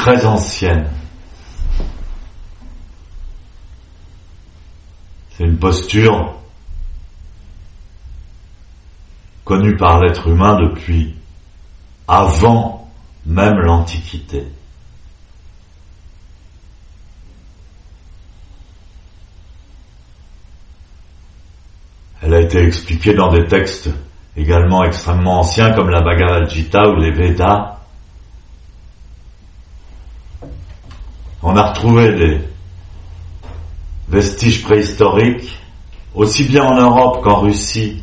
très 0.00 0.24
ancienne. 0.24 0.88
C'est 5.30 5.44
une 5.44 5.58
posture 5.58 6.36
connue 9.44 9.76
par 9.76 10.00
l'être 10.00 10.26
humain 10.28 10.58
depuis 10.58 11.16
avant 12.08 12.90
même 13.26 13.58
l'Antiquité. 13.58 14.46
Elle 22.22 22.32
a 22.32 22.40
été 22.40 22.64
expliquée 22.64 23.12
dans 23.12 23.30
des 23.30 23.46
textes 23.46 23.90
également 24.34 24.82
extrêmement 24.84 25.40
anciens 25.40 25.72
comme 25.74 25.90
la 25.90 26.00
Bhagavad 26.00 26.48
Gita 26.48 26.88
ou 26.88 26.96
les 26.96 27.10
Védas. 27.10 27.79
On 31.42 31.56
a 31.56 31.70
retrouvé 31.70 32.12
des 32.12 32.40
vestiges 34.08 34.62
préhistoriques, 34.62 35.58
aussi 36.14 36.44
bien 36.44 36.64
en 36.64 36.78
Europe 36.78 37.22
qu'en 37.22 37.40
Russie. 37.40 38.02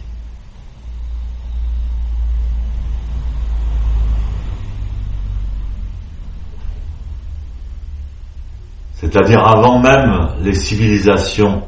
C'est-à-dire 8.95 9.45
avant 9.45 9.79
même 9.79 10.29
les 10.41 10.55
civilisations 10.55 11.63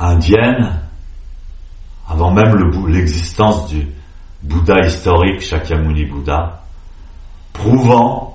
indienne, 0.00 0.80
avant 2.08 2.32
même 2.32 2.56
l'existence 2.88 3.68
du 3.68 3.86
Bouddha 4.42 4.84
historique, 4.84 5.40
Shakyamuni 5.40 6.06
Bouddha, 6.06 6.64
prouvant 7.52 8.31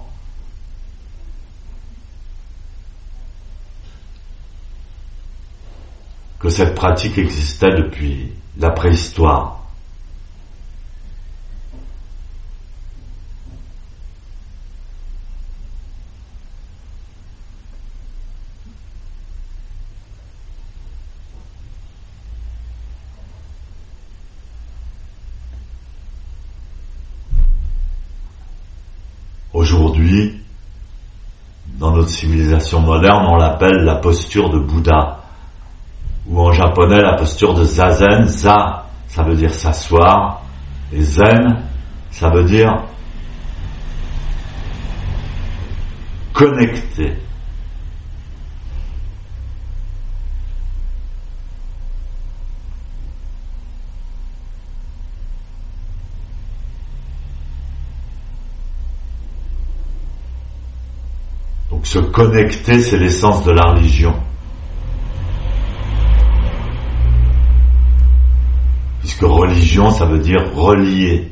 que 6.39 6.49
cette 6.49 6.75
pratique 6.75 7.17
existait 7.17 7.73
depuis 7.75 8.31
la 8.57 8.69
préhistoire. 8.69 9.57
Aujourd'hui, 29.53 30.39
dans 31.65 31.91
notre 31.91 32.09
civilisation 32.09 32.79
moderne, 32.79 33.25
on 33.27 33.37
l'appelle 33.37 33.83
la 33.83 33.95
posture 33.95 34.51
de 34.51 34.59
Bouddha, 34.59 35.26
ou 36.29 36.41
en 36.41 36.51
japonais 36.51 37.01
la 37.01 37.15
posture 37.15 37.53
de 37.53 37.63
Zazen. 37.63 38.27
Za, 38.27 38.85
ça 39.07 39.23
veut 39.23 39.35
dire 39.35 39.53
s'asseoir, 39.53 40.43
et 40.93 41.01
Zen, 41.01 41.63
ça 42.11 42.29
veut 42.29 42.43
dire 42.43 42.83
connecter. 46.33 47.17
se 61.87 61.99
connecter, 61.99 62.81
c'est 62.81 62.97
l'essence 62.97 63.45
de 63.45 63.51
la 63.51 63.71
religion. 63.71 64.13
Puisque 69.17 69.33
religion, 69.33 69.89
ça 69.89 70.05
veut 70.05 70.19
dire 70.19 70.53
relier. 70.53 71.31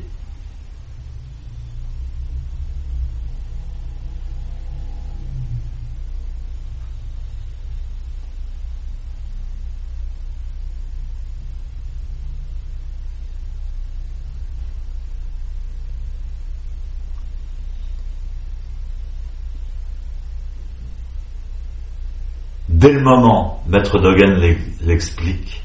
Dès 22.68 22.92
le 22.92 23.00
moment, 23.00 23.62
Maître 23.68 24.00
Dogen 24.00 24.56
l'explique, 24.82 25.62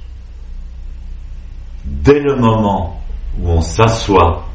dès 1.86 2.20
le 2.20 2.36
moment 2.36 3.02
où 3.40 3.50
on 3.50 3.62
s'assoit 3.62 4.46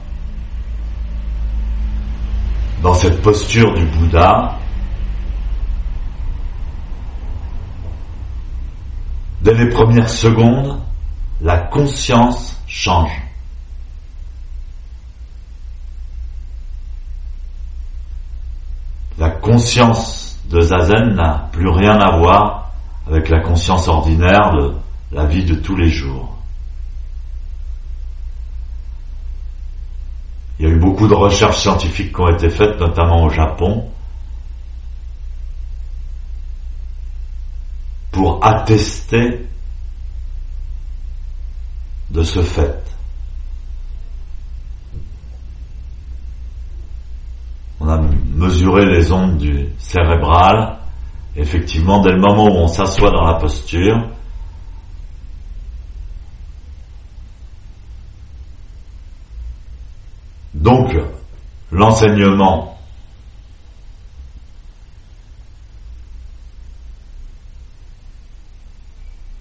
dans 2.83 2.95
cette 2.95 3.23
posture 3.23 3.75
du 3.75 3.85
Bouddha, 3.87 4.59
dès 9.43 9.55
les 9.55 9.69
premières 9.71 10.11
secondes, 10.11 10.79
la 11.41 11.59
conscience 11.59 12.61
change. 12.67 13.23
La 19.19 19.31
conscience 19.31 20.39
de 20.51 20.61
Zazen 20.61 21.15
n'a 21.15 21.49
plus 21.53 21.69
rien 21.69 21.99
à 21.99 22.19
voir 22.19 22.73
avec 23.09 23.29
la 23.31 23.41
conscience 23.41 23.89
ordinaire 23.89 24.53
de 24.53 24.75
la 25.13 25.25
vie 25.25 25.45
de 25.45 25.55
tous 25.55 25.77
les 25.77 25.89
jours. 25.89 26.36
Il 30.59 30.67
y 30.67 30.69
a 30.69 30.73
eu 30.73 30.79
beaucoup 30.79 31.07
de 31.07 31.15
recherches 31.15 31.59
scientifiques 31.59 32.15
qui 32.15 32.21
ont 32.21 32.29
été 32.29 32.49
faites, 32.49 32.79
notamment 32.81 33.25
au 33.25 33.31
Japon, 33.31 33.91
pour 38.11 38.45
attester 38.45 39.47
de 42.11 42.23
ce 42.23 42.41
fait. 42.41 42.83
On 47.81 47.89
a 47.89 48.01
mesurer 48.35 48.87
les 48.87 49.13
ondes 49.13 49.37
du 49.37 49.69
cérébral. 49.79 50.79
Effectivement, 51.37 52.01
dès 52.01 52.13
le 52.13 52.21
moment 52.21 52.47
où 52.47 52.57
on 52.57 52.69
s'assoit 52.69 53.11
dans 53.11 53.25
la 53.25 53.35
posture, 53.35 54.09
donc 60.55 60.97
l'enseignement 61.77 62.79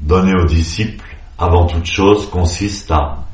donné 0.02 0.34
aux 0.36 0.46
disciples, 0.46 1.16
avant 1.38 1.66
toute 1.66 1.86
chose, 1.86 2.30
consiste 2.30 2.92
à 2.92 3.26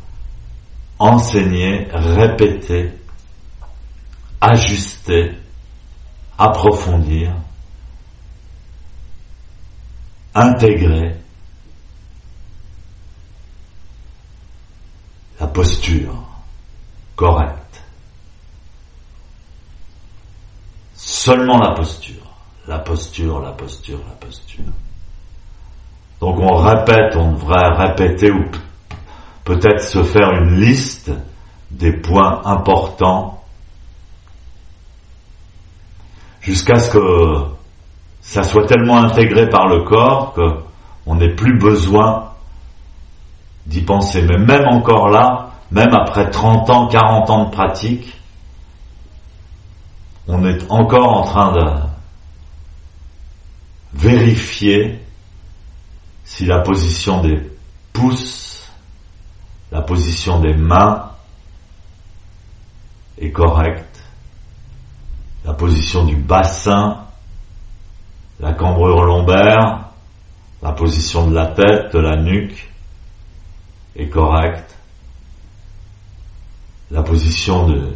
enseigner, 1.00 1.88
répéter, 1.91 2.91
ajuster 4.39 5.31
approfondir, 6.38 7.33
intégrer 10.35 11.16
la 15.39 15.47
posture 15.47 16.13
correcte. 17.15 17.61
Seulement 21.23 21.59
la 21.59 21.75
posture, 21.75 22.23
la 22.68 22.79
posture, 22.79 23.39
la 23.41 23.51
posture, 23.51 24.00
la 24.09 24.15
posture. 24.15 24.63
Donc 26.19 26.39
on 26.39 26.56
répète, 26.56 27.15
on 27.15 27.33
devrait 27.33 27.75
répéter 27.77 28.31
ou 28.31 28.44
peut-être 29.44 29.83
se 29.83 30.01
faire 30.01 30.31
une 30.31 30.59
liste 30.59 31.12
des 31.69 31.94
points 31.94 32.41
importants 32.44 33.44
jusqu'à 36.41 36.79
ce 36.79 36.89
que 36.89 37.45
ça 38.21 38.41
soit 38.41 38.65
tellement 38.65 38.97
intégré 38.97 39.47
par 39.47 39.68
le 39.68 39.83
corps 39.83 40.33
qu'on 40.33 41.13
n'ait 41.13 41.35
plus 41.35 41.56
besoin 41.56 42.31
d'y 43.68 43.81
penser. 43.81 44.23
Mais 44.23 44.39
même 44.39 44.68
encore 44.68 45.09
là, 45.09 45.51
même 45.69 45.94
après 45.94 46.31
30 46.31 46.68
ans, 46.71 46.88
40 46.88 47.29
ans 47.29 47.45
de 47.45 47.51
pratique, 47.51 48.11
on 50.31 50.45
est 50.45 50.69
encore 50.72 51.18
en 51.18 51.24
train 51.24 51.51
de 51.54 51.81
vérifier 53.94 55.00
si 56.24 56.45
la 56.45 56.60
position 56.60 57.22
des 57.22 57.39
pouces, 57.94 58.72
la 59.72 59.81
position 59.81 60.39
des 60.39 60.56
mains 60.56 61.12
est 63.19 63.31
correcte 63.31 63.92
la 65.45 65.54
position 65.54 66.06
du 66.06 66.16
bassin, 66.16 67.06
la 68.39 68.54
cambrure 68.54 69.04
lombaire, 69.04 69.86
la 70.62 70.72
position 70.72 71.28
de 71.28 71.36
la 71.36 71.48
tête, 71.48 71.94
de 71.94 72.00
la 72.00 72.16
nuque 72.22 72.69
est 73.95 74.10
correcte. 74.10 74.78
La 76.92 77.01
position 77.04 77.68
de, 77.68 77.94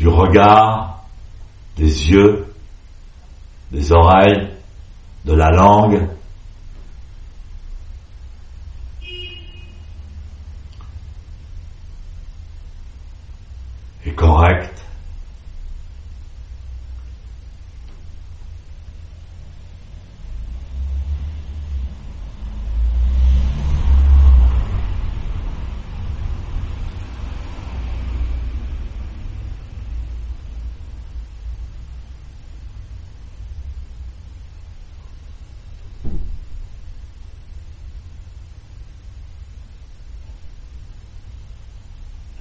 du 0.00 0.08
regard, 0.08 1.04
des 1.76 2.10
yeux, 2.10 2.54
des 3.70 3.92
oreilles, 3.92 4.48
de 5.26 5.34
la 5.34 5.50
langue 5.50 6.08
est 14.06 14.14
correcte. 14.14 14.80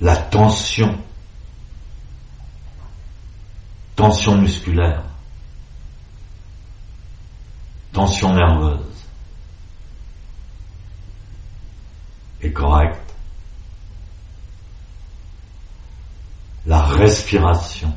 La 0.02 0.16
tension, 0.16 0.98
tension 3.96 4.38
musculaire, 4.38 5.04
tension 7.92 8.34
nerveuse. 8.34 8.80
Est 12.42 12.54
correcte. 12.54 12.98
La 16.66 16.82
respiration 16.82 17.94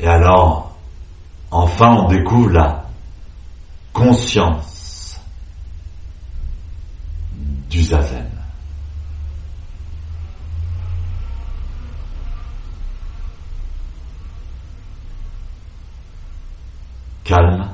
Et 0.00 0.06
alors, 0.06 0.74
enfin, 1.50 1.94
on 1.94 2.08
découvre 2.08 2.50
la 2.50 2.84
conscience 3.92 5.20
du 7.68 7.82
zazen. 7.82 8.30
Calme. 17.24 17.68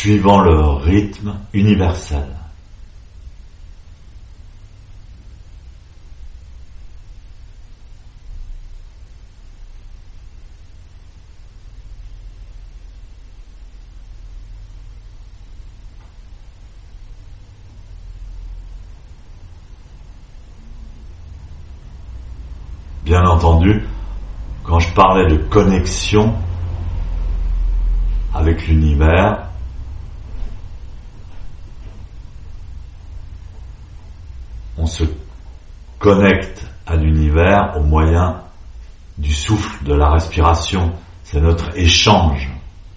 Suivant 0.00 0.40
le 0.40 0.58
rythme 0.58 1.34
universel. 1.52 2.24
Bien 23.04 23.26
entendu, 23.26 23.82
quand 24.64 24.78
je 24.78 24.94
parlais 24.94 25.26
de 25.26 25.36
connexion 25.36 26.34
avec 28.32 28.66
l'univers, 28.66 29.50
on 34.80 34.86
se 34.86 35.04
connecte 36.00 36.66
à 36.86 36.96
l'univers 36.96 37.74
au 37.76 37.82
moyen 37.82 38.42
du 39.18 39.32
souffle, 39.32 39.84
de 39.84 39.94
la 39.94 40.10
respiration. 40.10 40.92
C'est 41.22 41.40
notre 41.40 41.76
échange 41.78 42.50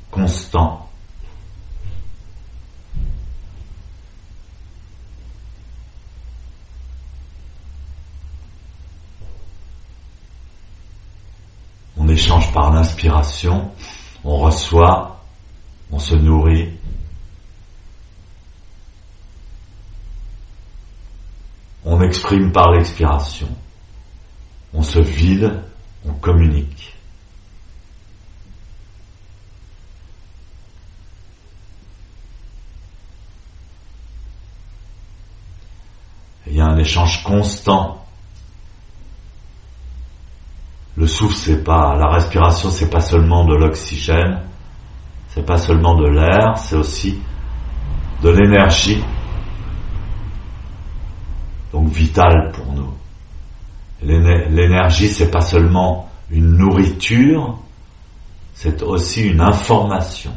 constant. 0.10 0.90
On 11.98 12.08
échange 12.08 12.52
par 12.54 12.72
l'inspiration, 12.72 13.72
on 14.24 14.38
reçoit, 14.38 15.24
on 15.92 16.00
se 16.00 16.16
nourrit, 16.16 16.72
on 21.86 22.02
exprime 22.02 22.52
par 22.52 22.72
l'expiration. 22.72 23.50
On 24.74 24.84
se 24.84 25.00
vide, 25.00 25.62
on 26.06 26.14
communique. 26.14 26.94
Il 36.48 36.58
y 36.58 36.62
a 36.62 36.66
un 36.66 36.78
échange 36.78 37.24
constant. 37.24 38.06
Le 40.96 41.08
souffle, 41.08 41.36
c'est 41.36 41.64
pas, 41.64 41.96
la 41.96 42.10
respiration, 42.10 42.70
c'est 42.70 42.90
pas 42.90 43.02
seulement 43.02 43.46
de 43.46 43.56
l'oxygène, 43.56 44.44
c'est 45.30 45.46
pas 45.46 45.58
seulement 45.58 45.96
de 45.96 46.08
l'air, 46.08 46.58
c'est 46.58 46.76
aussi 46.76 47.20
de 48.22 48.30
l'énergie 48.30 49.04
donc 51.74 51.90
vital 51.90 52.52
pour 52.54 52.72
nous. 52.72 52.94
L'énergie, 54.04 55.10
c'est 55.10 55.32
pas 55.32 55.42
seulement 55.42 56.10
une 56.30 56.56
nourriture, 56.56 57.58
c'est 58.54 58.84
aussi 58.84 59.30
une 59.30 59.42
information. 59.42 60.34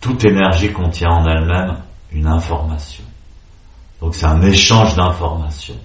Toute 0.00 0.24
énergie 0.24 0.72
contient 0.72 1.10
en 1.10 1.26
elle-même 1.26 1.78
une 2.12 2.26
information. 2.26 3.04
Donc 4.00 4.14
c'est 4.14 4.26
un 4.26 4.42
échange 4.42 4.94
d'informations. 4.94 5.80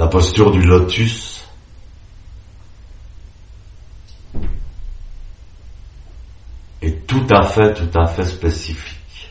La 0.00 0.06
posture 0.06 0.50
du 0.50 0.62
lotus 0.62 1.46
est 6.80 7.06
tout 7.06 7.26
à 7.28 7.42
fait, 7.42 7.74
tout 7.74 7.98
à 7.98 8.06
fait 8.06 8.24
spécifique. 8.24 9.28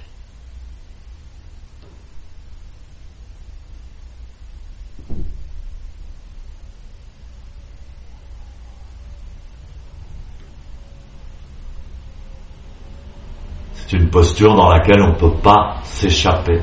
C'est 13.74 13.94
une 13.94 14.12
posture 14.12 14.54
dans 14.54 14.70
laquelle 14.70 15.02
on 15.02 15.14
ne 15.14 15.16
peut 15.16 15.34
pas 15.42 15.82
s'échapper. 15.84 16.62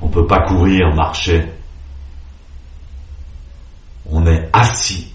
On 0.00 0.06
ne 0.06 0.12
peut 0.12 0.26
pas 0.26 0.46
courir, 0.46 0.94
marcher. 0.94 1.54
On 4.06 4.26
est 4.26 4.48
assis. 4.74 5.12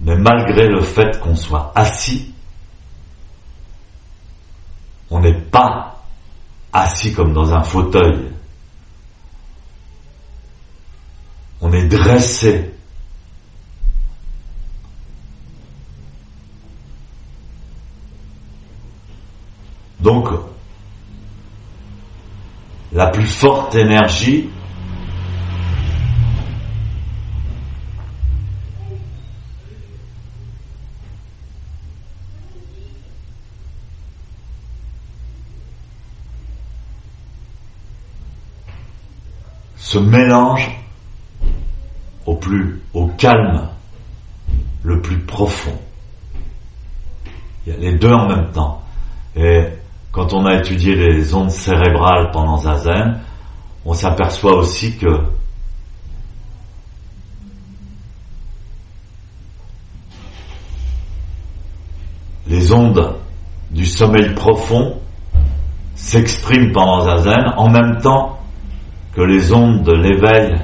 Mais 0.00 0.16
malgré 0.16 0.66
le 0.66 0.80
fait 0.82 1.20
qu'on 1.20 1.36
soit 1.36 1.72
assis, 1.74 2.32
on 5.10 5.20
n'est 5.20 5.40
pas 5.40 6.02
assis 6.72 7.12
comme 7.12 7.32
dans 7.32 7.52
un 7.52 7.62
fauteuil. 7.62 8.30
On 11.60 11.72
est 11.72 11.86
dressé 11.86 12.74
Donc, 20.00 20.28
la 22.92 23.06
plus 23.06 23.26
forte 23.26 23.74
énergie 23.74 24.48
se 39.76 39.98
mélange 39.98 40.70
au 42.26 42.36
plus, 42.36 42.80
au 42.94 43.08
calme, 43.08 43.68
le 44.84 45.00
plus 45.02 45.18
profond. 45.18 45.78
Il 47.66 47.72
y 47.72 47.76
a 47.76 47.78
les 47.78 47.98
deux 47.98 48.12
en 48.12 48.28
même 48.28 48.52
temps. 48.52 48.82
Et 49.34 49.64
quand 50.12 50.32
on 50.32 50.44
a 50.46 50.56
étudié 50.56 50.94
les 50.96 51.34
ondes 51.34 51.50
cérébrales 51.50 52.30
pendant 52.32 52.56
Zazen, 52.56 53.20
on 53.84 53.94
s'aperçoit 53.94 54.56
aussi 54.56 54.96
que 54.96 55.06
les 62.48 62.72
ondes 62.72 63.16
du 63.70 63.86
sommeil 63.86 64.34
profond 64.34 65.00
s'expriment 65.94 66.72
pendant 66.72 67.02
Zazen 67.02 67.54
en 67.56 67.70
même 67.70 67.98
temps 67.98 68.40
que 69.14 69.22
les 69.22 69.52
ondes 69.52 69.84
de 69.84 69.92
l'éveil 69.92 70.56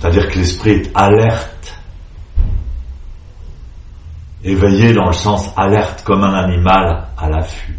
C'est-à-dire 0.00 0.28
que 0.28 0.38
l'esprit 0.38 0.70
est 0.70 0.90
alerte, 0.96 1.78
éveillé 4.42 4.94
dans 4.94 5.08
le 5.08 5.12
sens 5.12 5.52
alerte 5.58 6.02
comme 6.04 6.24
un 6.24 6.32
animal 6.32 7.08
à 7.18 7.28
l'affût, 7.28 7.78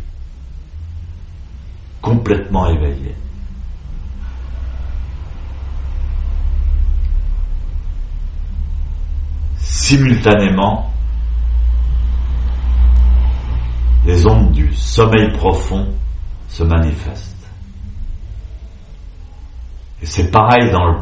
complètement 1.99 2.67
éveillé. 2.67 3.15
Simultanément, 9.57 10.91
les 14.05 14.27
ondes 14.27 14.51
du 14.51 14.71
sommeil 14.75 15.31
profond 15.31 15.91
se 16.47 16.61
manifestent. 16.61 17.47
Et 20.03 20.05
c'est 20.05 20.29
pareil 20.29 20.71
dans 20.71 20.85
le 20.85 20.97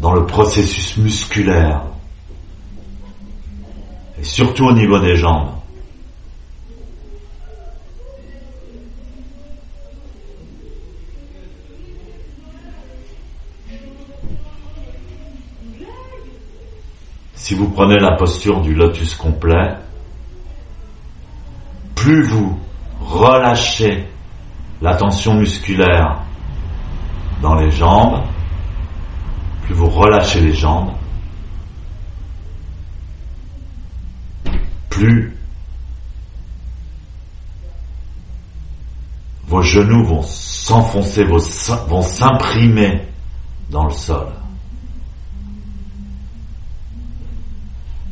dans 0.00 0.12
le 0.12 0.26
processus 0.26 0.96
musculaire 0.96 1.82
et 4.18 4.24
surtout 4.24 4.66
au 4.66 4.72
niveau 4.72 4.98
des 4.98 5.16
jambes. 5.16 5.50
Si 17.34 17.54
vous 17.54 17.70
prenez 17.70 17.98
la 17.98 18.12
posture 18.12 18.60
du 18.60 18.74
lotus 18.74 19.14
complet, 19.14 19.74
plus 21.94 22.22
vous 22.22 22.58
relâchez 23.00 24.06
la 24.82 24.94
tension 24.96 25.34
musculaire 25.34 26.20
dans 27.40 27.54
les 27.54 27.70
jambes, 27.70 28.22
plus 29.68 29.74
vous 29.74 29.90
relâchez 29.90 30.40
les 30.40 30.54
jambes, 30.54 30.92
plus 34.88 35.36
vos 39.46 39.60
genoux 39.60 40.06
vont 40.06 40.22
s'enfoncer, 40.22 41.24
vont 41.24 42.00
s'imprimer 42.00 43.02
dans 43.68 43.84
le 43.84 43.90
sol. 43.90 44.28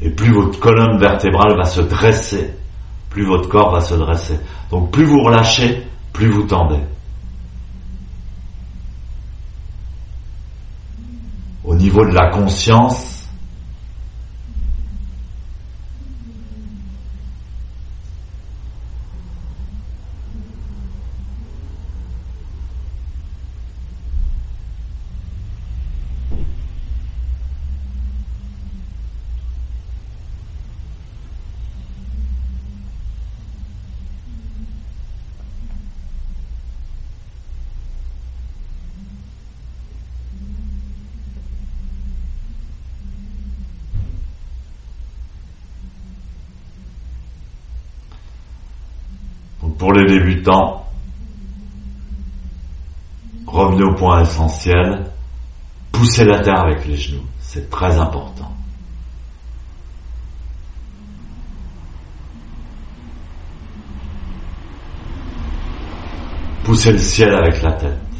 Et 0.03 0.11
plus 0.11 0.35
votre 0.35 0.61
colonne 0.61 0.99
vertébrale 0.99 1.57
va 1.57 1.65
se 1.65 1.81
dresser, 1.81 2.51
plus 3.09 3.25
votre 3.25 3.49
corps 3.49 3.73
va 3.73 3.81
se 3.81 3.95
dresser. 3.95 4.39
Donc 4.71 4.91
plus 4.91 5.07
vous 5.07 5.23
relâchez, 5.23 5.87
plus 6.13 6.29
vous 6.29 6.43
tendez. 6.43 6.83
Au 11.77 11.79
niveau 11.79 12.07
de 12.07 12.15
la 12.15 12.31
conscience, 12.31 13.16
pour 49.79 49.93
les 49.93 50.07
débutants, 50.07 50.87
revenez 53.47 53.85
au 53.85 53.95
point 53.95 54.23
essentiel, 54.23 55.11
poussez 55.93 56.25
la 56.25 56.41
terre 56.41 56.61
avec 56.61 56.87
les 56.87 56.97
genoux, 56.97 57.27
c'est 57.41 57.69
très 57.71 57.99
important. 57.99 58.53
Poussez 66.65 66.93
le 66.93 66.99
ciel 66.99 67.33
avec 67.33 67.63
la 67.63 67.73
tête. 67.73 68.16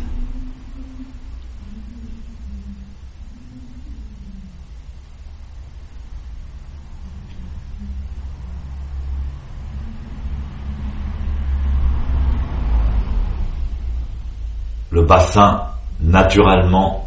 Le 14.97 15.05
bassin 15.05 15.61
naturellement 16.01 17.07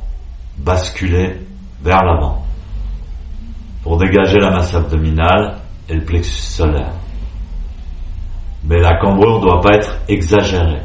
basculé 0.60 1.38
vers 1.82 2.04
l'avant 2.04 2.46
pour 3.82 3.98
dégager 3.98 4.38
la 4.38 4.52
masse 4.52 4.76
abdominale 4.76 5.58
et 5.90 5.96
le 5.96 6.06
plexus 6.06 6.44
solaire. 6.44 6.92
Mais 8.64 8.78
la 8.78 9.00
cambrure 9.00 9.40
ne 9.40 9.42
doit 9.42 9.62
pas 9.62 9.74
être 9.74 9.98
exagérée. 10.08 10.84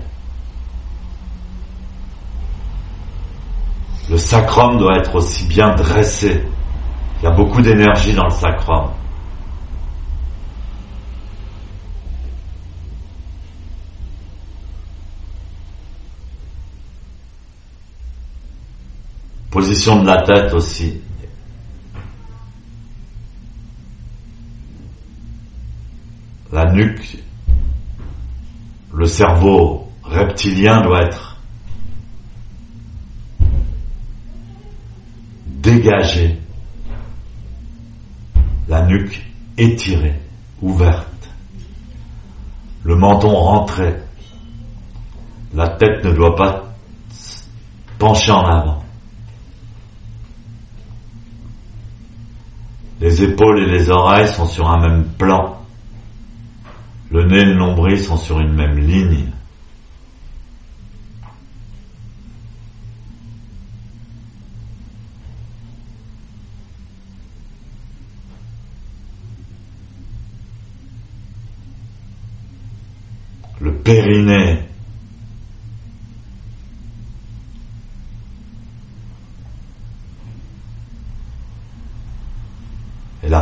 Le 4.08 4.16
sacrum 4.16 4.78
doit 4.78 4.96
être 4.96 5.14
aussi 5.14 5.46
bien 5.46 5.74
dressé. 5.74 6.42
Il 7.20 7.24
y 7.24 7.26
a 7.26 7.32
beaucoup 7.32 7.60
d'énergie 7.60 8.14
dans 8.14 8.24
le 8.24 8.30
sacrum. 8.30 8.88
Position 19.54 20.02
de 20.02 20.06
la 20.08 20.22
tête 20.22 20.52
aussi. 20.52 21.00
La 26.50 26.72
nuque, 26.72 27.22
le 28.92 29.06
cerveau 29.06 29.92
reptilien 30.02 30.82
doit 30.82 31.02
être 31.02 31.36
dégagé, 35.46 36.36
la 38.66 38.84
nuque 38.86 39.24
étirée, 39.56 40.20
ouverte, 40.62 41.30
le 42.82 42.96
menton 42.96 43.36
rentré, 43.36 43.94
la 45.54 45.68
tête 45.68 46.04
ne 46.04 46.10
doit 46.10 46.34
pas 46.34 46.74
pencher 48.00 48.32
en 48.32 48.44
avant. 48.44 48.83
Les 53.14 53.22
épaules 53.22 53.60
et 53.60 53.70
les 53.70 53.90
oreilles 53.90 54.26
sont 54.26 54.44
sur 54.44 54.68
un 54.68 54.80
même 54.80 55.04
plan. 55.04 55.60
Le 57.12 57.22
nez 57.22 57.42
et 57.42 57.44
le 57.44 57.54
nombril 57.54 57.96
sont 57.96 58.16
sur 58.16 58.40
une 58.40 58.52
même 58.52 58.76
ligne. 58.76 59.30
Le 73.60 73.74
périnée 73.74 74.58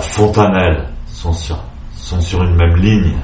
fontanelle 0.02 0.88
sont 1.06 1.32
sur, 1.32 1.58
sont 1.96 2.20
sur 2.20 2.42
une 2.42 2.54
même 2.54 2.76
ligne. 2.76 3.16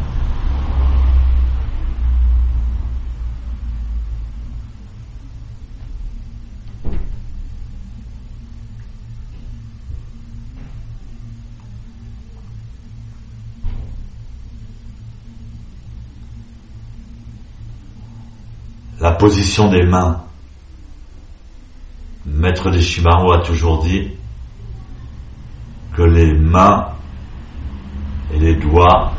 La 19.01 19.13
position 19.13 19.71
des 19.71 19.85
mains. 19.85 20.25
Maître 22.27 22.71
des 22.71 22.83
Shimaru 22.83 23.35
a 23.35 23.41
toujours 23.41 23.83
dit 23.83 24.13
les 26.05 26.33
mains 26.33 26.89
et 28.33 28.39
les 28.39 28.55
doigts 28.57 29.13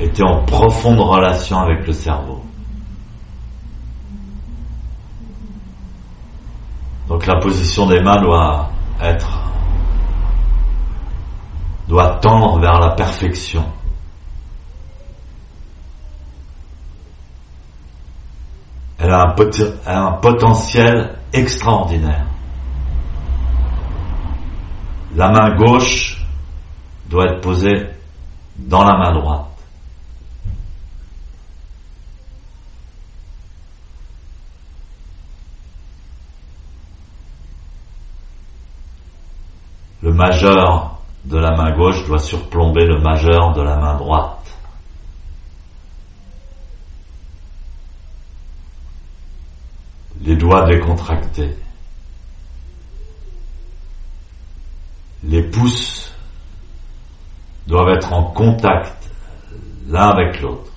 étaient 0.00 0.24
en 0.24 0.44
profonde 0.44 1.00
relation 1.00 1.58
avec 1.58 1.86
le 1.86 1.92
cerveau. 1.92 2.42
Donc 7.08 7.26
la 7.26 7.38
position 7.38 7.86
des 7.86 8.00
mains 8.00 8.20
doit 8.20 8.70
être, 9.00 9.38
doit 11.88 12.18
tendre 12.20 12.58
vers 12.58 12.80
la 12.80 12.90
perfection. 12.90 13.64
Elle 18.98 19.10
a 19.10 19.34
un 19.86 20.12
potentiel 20.12 21.18
extraordinaire. 21.32 22.25
La 25.16 25.30
main 25.30 25.56
gauche 25.56 26.22
doit 27.08 27.24
être 27.24 27.40
posée 27.40 27.88
dans 28.58 28.84
la 28.84 28.98
main 28.98 29.12
droite. 29.14 29.46
Le 40.02 40.12
majeur 40.12 40.98
de 41.24 41.38
la 41.38 41.56
main 41.56 41.74
gauche 41.74 42.04
doit 42.06 42.18
surplomber 42.18 42.84
le 42.84 43.00
majeur 43.00 43.54
de 43.54 43.62
la 43.62 43.76
main 43.76 43.96
droite. 43.96 44.46
Les 50.20 50.36
doigts 50.36 50.66
décontractés. 50.66 51.56
Les 55.24 55.42
pouces 55.42 56.12
doivent 57.66 57.96
être 57.96 58.12
en 58.12 58.24
contact 58.24 59.10
l'un 59.88 60.08
avec 60.08 60.40
l'autre. 60.40 60.72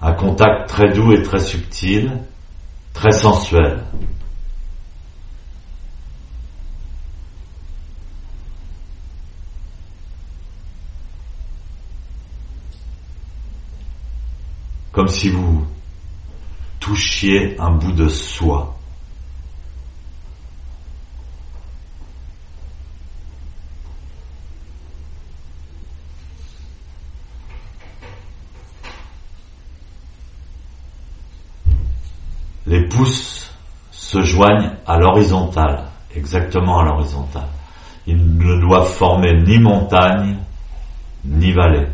Un 0.00 0.12
contact 0.12 0.68
très 0.68 0.92
doux 0.92 1.12
et 1.12 1.22
très 1.22 1.40
subtil, 1.40 2.18
très 2.92 3.12
sensuel. 3.12 3.84
Comme 14.92 15.08
si 15.08 15.30
vous 15.30 15.64
touchiez 16.80 17.60
un 17.60 17.70
bout 17.70 17.92
de 17.92 18.08
soie. 18.08 18.78
les 32.68 32.82
pouces 32.86 33.50
se 34.08 34.22
joignent 34.22 34.70
à 34.86 34.96
l'horizontale, 34.96 35.84
exactement 36.16 36.78
à 36.78 36.84
l'horizontale. 36.84 37.48
Ils 38.06 38.16
ne 38.16 38.58
doivent 38.58 38.88
former 38.88 39.34
ni 39.42 39.58
montagne, 39.58 40.38
ni 41.26 41.52
vallée. 41.52 41.86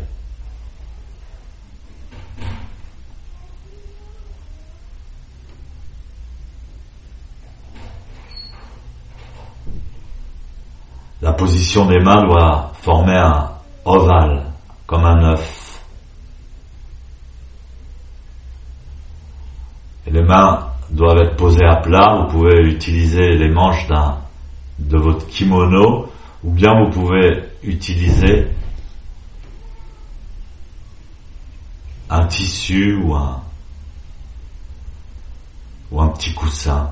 La 11.21 11.33
position 11.33 11.85
des 11.85 11.99
mains 11.99 12.23
doit 12.23 12.71
former 12.81 13.17
un 13.17 13.51
ovale, 13.83 14.43
comme 14.87 15.03
un 15.03 15.33
œuf. 15.33 15.65
les 20.07 20.21
mains 20.21 20.74
doivent 20.89 21.19
être 21.19 21.35
posées 21.35 21.65
à 21.65 21.77
plat. 21.77 22.21
Vous 22.21 22.31
pouvez 22.31 22.61
utiliser 22.61 23.35
les 23.35 23.49
manches 23.49 23.87
d'un, 23.87 24.17
de 24.79 24.97
votre 24.97 25.27
kimono 25.27 26.09
ou 26.43 26.51
bien 26.51 26.73
vous 26.83 26.91
pouvez 26.91 27.43
utiliser 27.63 28.47
un 32.09 32.25
tissu 32.27 32.95
ou 32.95 33.15
un, 33.15 33.41
ou 35.91 36.01
un 36.01 36.09
petit 36.09 36.33
coussin 36.33 36.91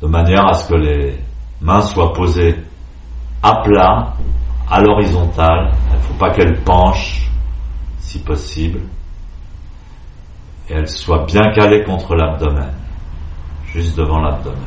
de 0.00 0.06
manière 0.06 0.46
à 0.46 0.54
ce 0.54 0.68
que 0.68 0.74
les 0.76 1.18
mains 1.60 1.82
soient 1.82 2.12
posées 2.12 2.54
à 3.42 3.62
plat, 3.62 4.14
à 4.70 4.80
l'horizontale. 4.80 5.72
Il 5.90 5.96
ne 5.96 6.02
faut 6.02 6.14
pas 6.14 6.30
qu'elles 6.30 6.60
penchent 6.62 7.28
si 7.98 8.20
possible 8.20 8.80
et 10.70 10.74
elle 10.74 10.88
soit 10.88 11.24
bien 11.24 11.52
calée 11.54 11.84
contre 11.84 12.14
l'abdomen, 12.14 12.72
juste 13.66 13.96
devant 13.96 14.20
l'abdomen. 14.20 14.58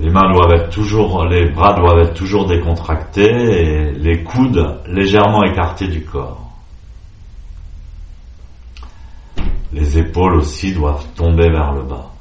Les 0.00 0.10
mains 0.10 0.32
doivent 0.32 0.70
toujours, 0.70 1.24
les 1.26 1.50
bras 1.50 1.74
doivent 1.74 2.00
être 2.00 2.14
toujours 2.14 2.46
décontractés 2.46 3.30
et 3.30 3.92
les 3.92 4.22
coudes 4.24 4.80
légèrement 4.86 5.44
écartés 5.44 5.88
du 5.88 6.04
corps. 6.04 6.40
Les 9.72 9.98
épaules 9.98 10.36
aussi 10.36 10.72
doivent 10.72 11.06
tomber 11.14 11.48
vers 11.50 11.72
le 11.72 11.82
bas. 11.82 12.13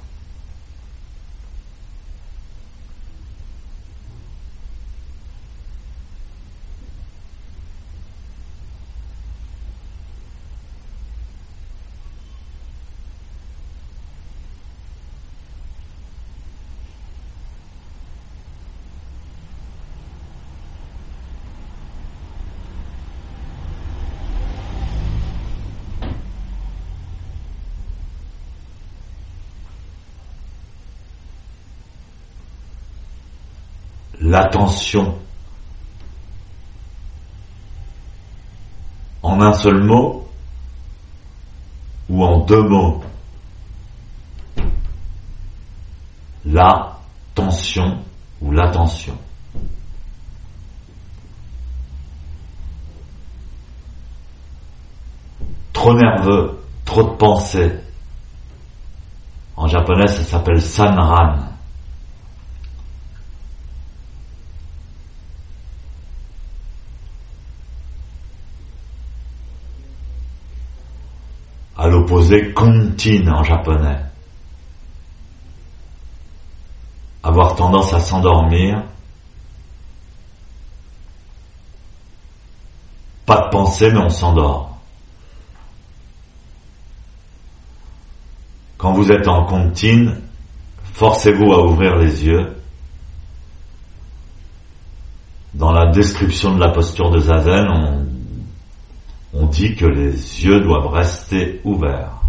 L'attention 34.24 35.18
en 39.22 39.42
un 39.42 39.54
seul 39.54 39.84
mot 39.84 40.30
ou 42.10 42.24
en 42.24 42.40
deux 42.40 42.64
mots. 42.64 43.04
La 46.46 47.00
tension 47.36 48.00
ou 48.42 48.52
l'attention. 48.52 49.18
Trop 55.72 55.94
nerveux, 55.94 56.62
trop 56.86 57.04
de 57.04 57.16
pensées. 57.18 57.74
En 59.56 59.68
japonais, 59.68 60.08
ça 60.08 60.24
s'appelle 60.24 60.62
sanran. 60.62 61.53
À 71.84 71.90
l'opposé 71.90 72.54
contine 72.54 73.30
en 73.30 73.44
japonais. 73.44 74.00
Avoir 77.22 77.58
tendance 77.58 77.94
à 77.94 78.00
s'endormir, 78.00 78.84
pas 83.26 83.42
de 83.42 83.50
pensée 83.50 83.92
mais 83.92 84.00
on 84.00 84.10
s'endort. 84.10 84.78
Quand 88.78 88.94
vous 88.94 89.12
êtes 89.12 89.28
en 89.28 89.44
contine, 89.44 90.16
forcez-vous 90.94 91.52
à 91.52 91.66
ouvrir 91.66 91.98
les 91.98 92.24
yeux. 92.24 92.56
Dans 95.54 95.74
la 95.74 95.92
description 95.92 96.56
de 96.56 96.62
la 96.62 96.72
posture 96.72 97.10
de 97.10 97.20
Zazen, 97.20 97.68
on 97.68 98.13
on 99.34 99.48
dit 99.48 99.76
que 99.76 99.86
les 99.86 100.46
yeux 100.46 100.60
doivent 100.60 100.88
rester 100.88 101.60
ouverts. 101.64 102.22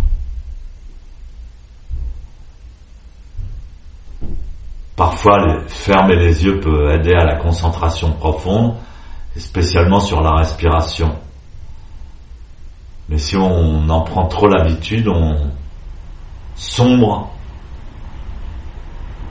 Parfois, 4.97 5.61
fermer 5.67 6.17
les 6.17 6.45
yeux 6.45 6.61
peut 6.61 6.93
aider 6.93 7.15
à 7.15 7.25
la 7.25 7.37
concentration 7.37 8.13
profonde, 8.13 8.77
spécialement 9.37 10.01
sur 10.01 10.21
la 10.21 10.37
respiration. 10.37 11.19
Mais 13.09 13.19
si 13.19 13.37
on 13.37 13.89
en 13.89 14.01
prend 14.03 14.29
trop 14.29 14.49
l'habitude, 14.49 15.09
on 15.09 15.51
sombre 16.55 17.31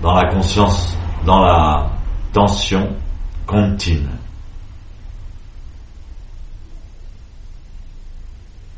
dans 0.02 0.14
la 0.14 0.30
conscience, 0.30 0.96
dans 1.26 1.40
la 1.40 1.92
tension 2.34 2.90
continue. 3.48 4.10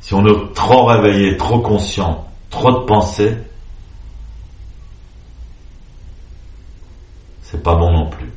Si 0.05 0.13
on 0.13 0.23
est 0.23 0.53
trop 0.53 0.85
réveillé, 0.85 1.35
trop 1.35 1.57
conscient, 1.61 2.27
trop 2.51 2.71
de 2.71 2.85
pensées, 2.85 3.35
c'est 7.41 7.63
pas 7.63 7.73
bon 7.73 7.91
non 7.91 8.09
plus. 8.11 8.31